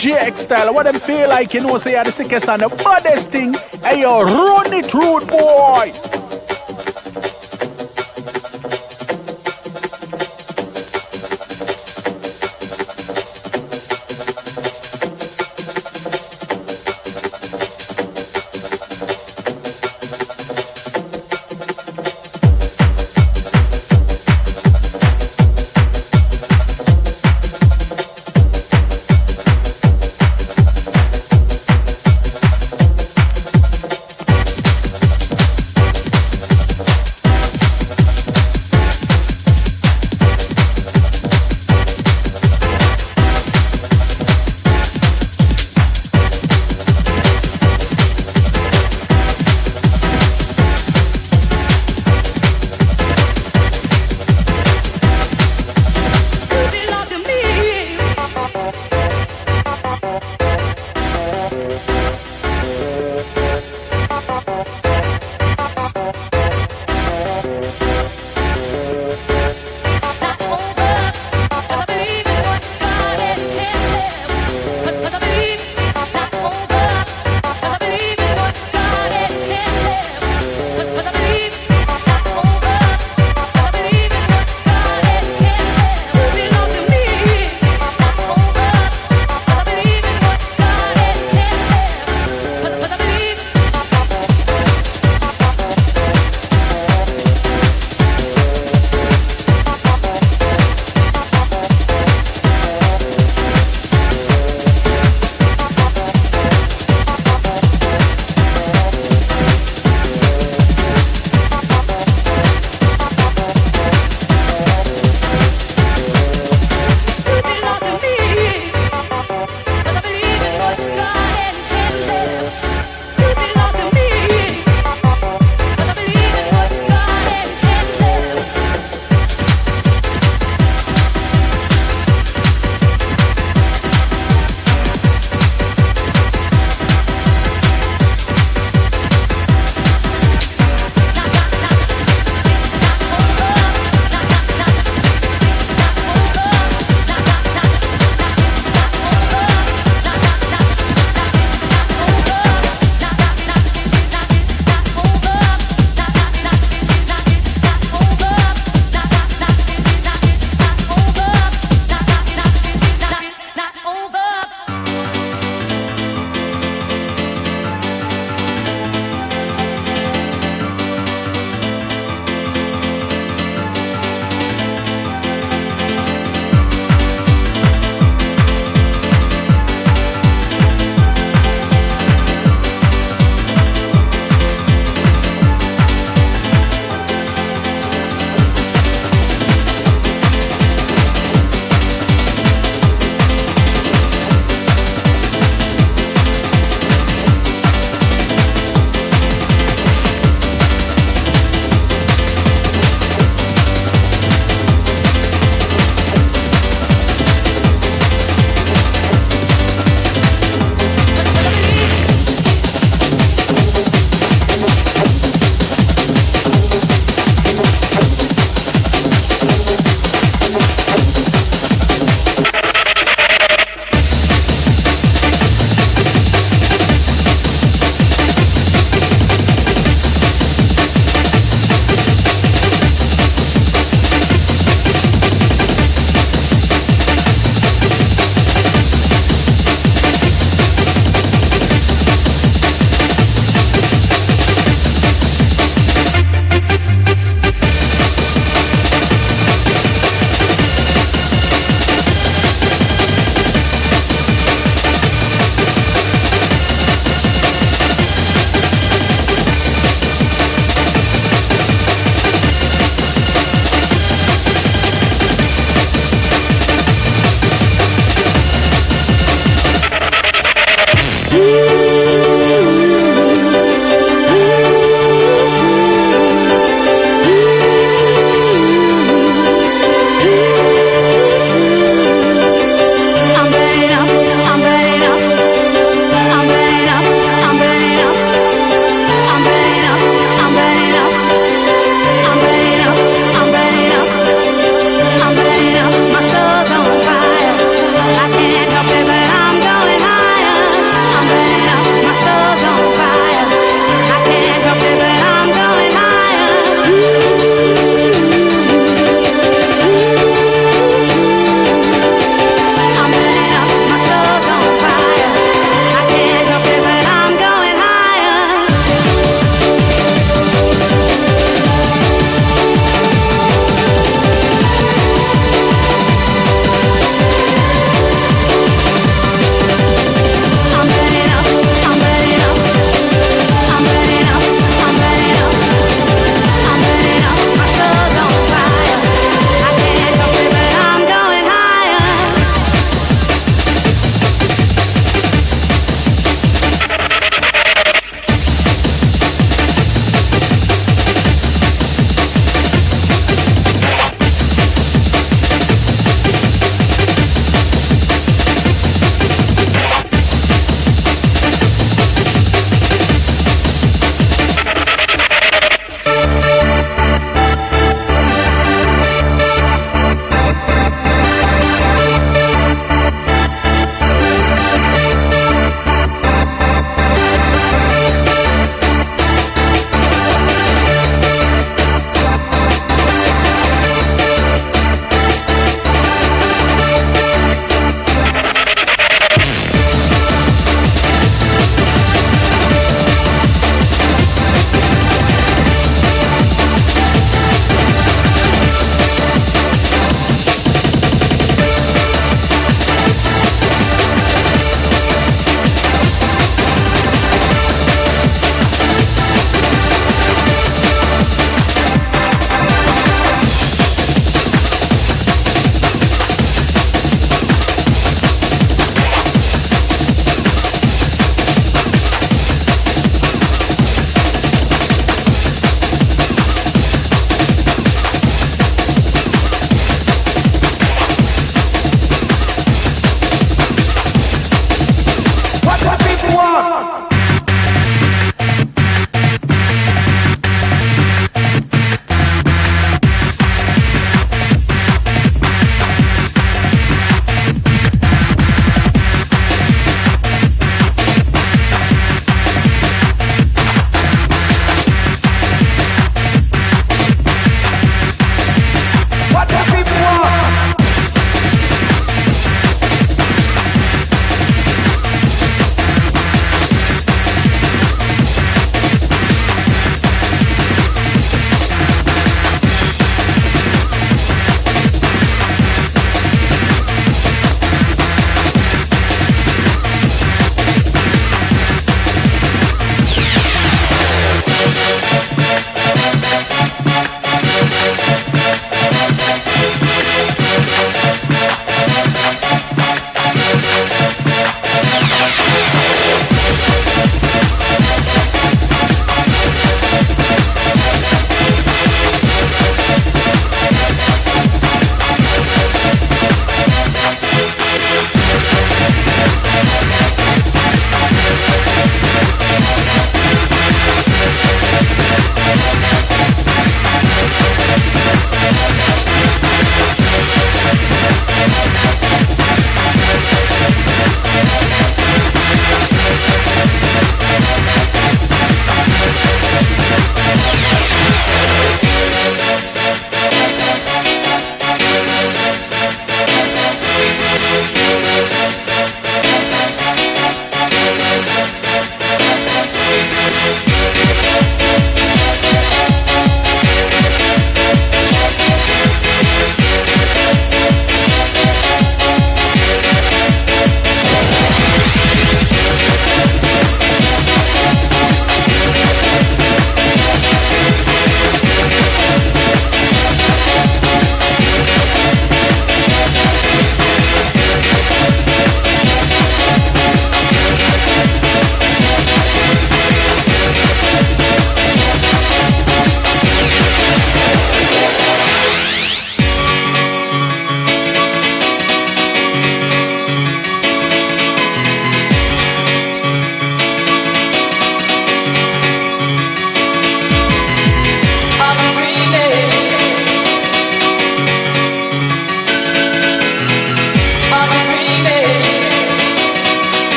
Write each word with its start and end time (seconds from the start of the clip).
DJ 0.00 0.34
style, 0.34 0.72
what 0.72 0.84
them 0.84 0.98
feel 0.98 1.28
like, 1.28 1.52
you 1.52 1.60
know, 1.60 1.76
say, 1.76 1.94
are 1.94 2.04
the 2.04 2.10
sickest 2.10 2.48
and 2.48 2.62
the 2.62 2.68
baddest 2.70 3.28
thing. 3.28 3.52
Hey, 3.84 4.00
yo, 4.00 4.22
run 4.22 4.72
it, 4.72 4.94
rude 4.94 5.28
boy. 5.28 6.19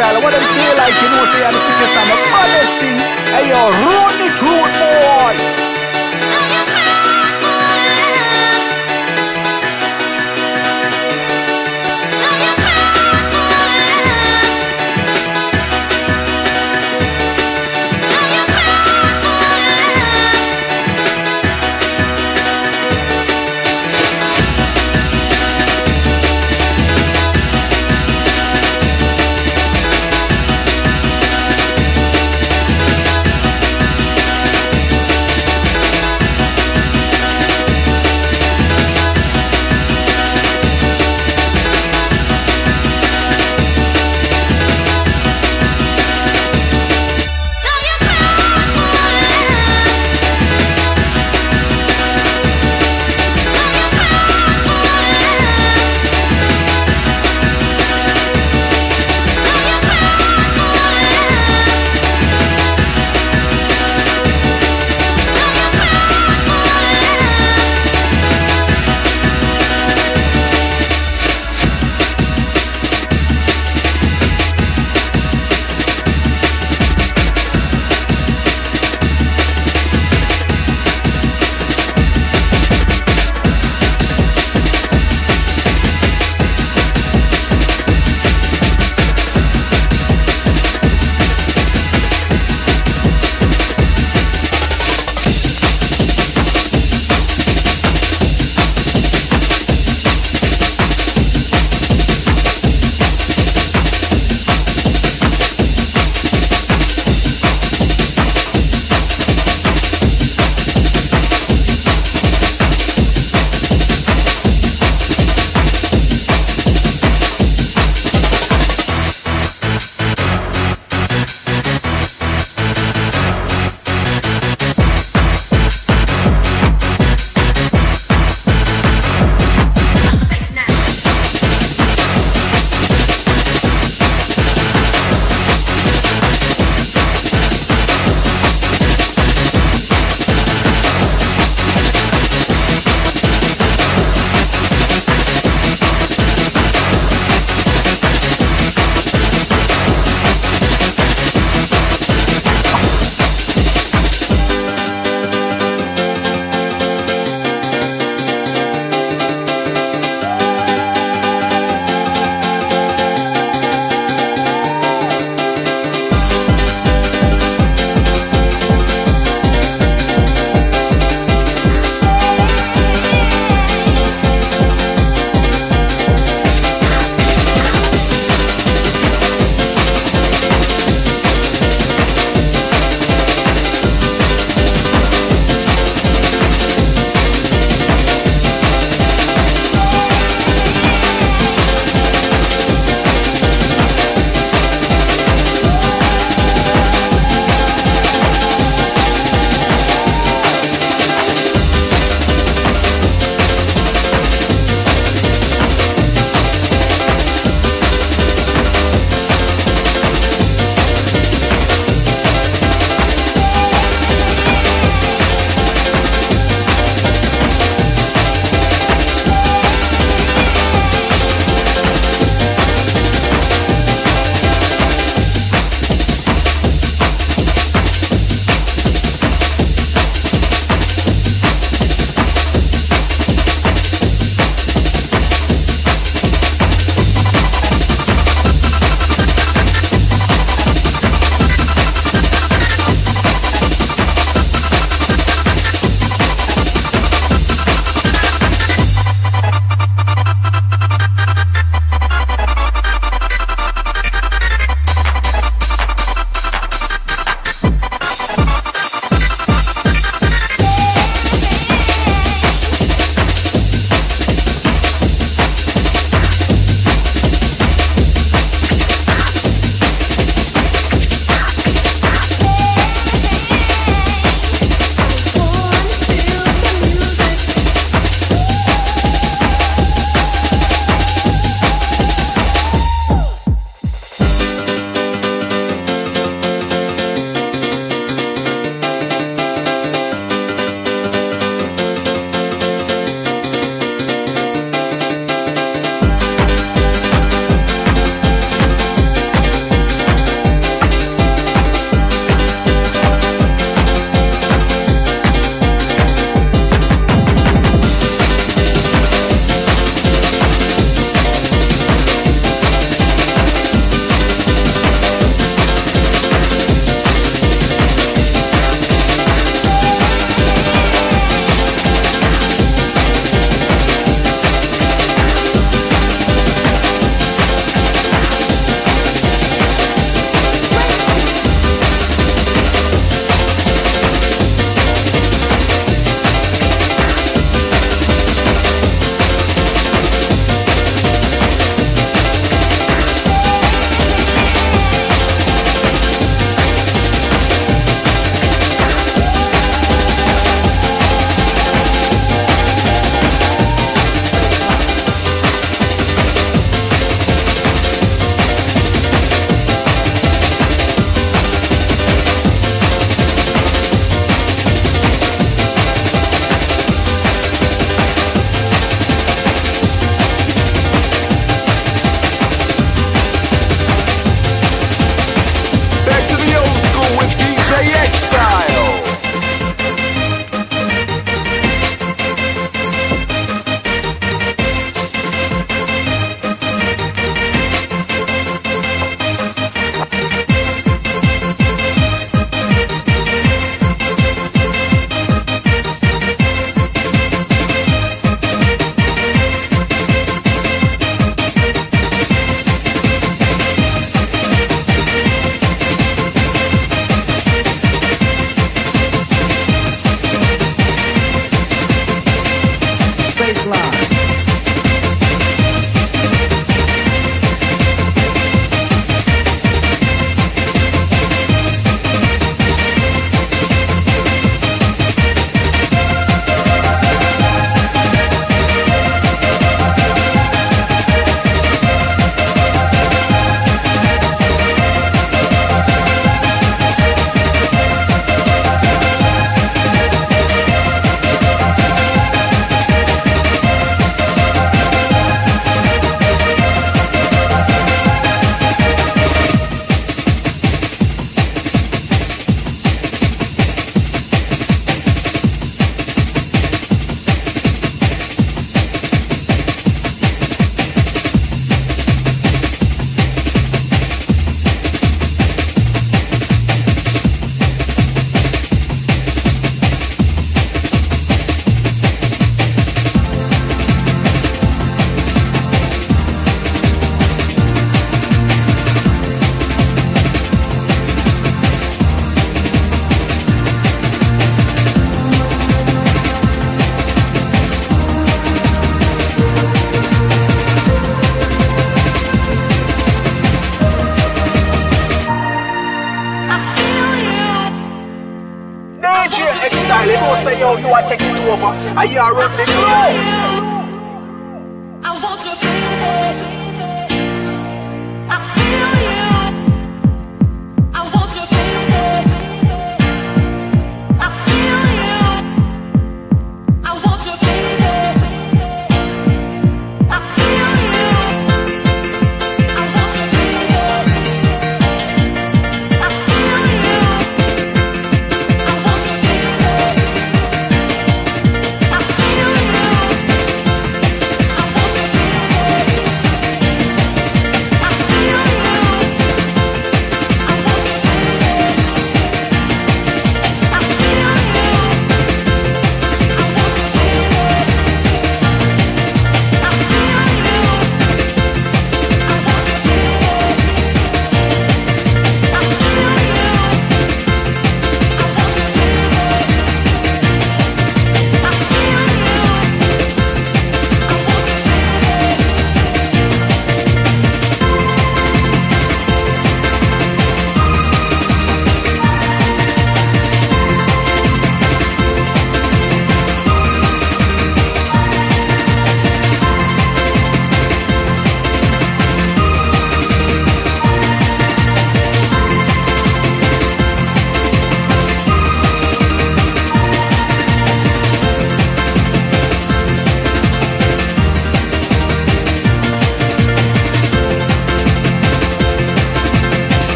Style. 0.00 0.22
What 0.22 0.32
them 0.32 0.44
feel 0.56 0.74
like, 0.76 0.96
you 1.02 1.08
know, 1.12 1.24
say, 1.28 1.44
the 1.44 1.60
sickest 1.60 1.96
and 2.00 2.08
the 2.08 2.16
baddest 2.32 2.74
thing. 2.80 2.98
Hey, 3.36 3.52
yo, 3.52 3.60
run 3.84 4.16
it, 4.26 4.40
rude 4.40 4.72
boy. 4.80 5.59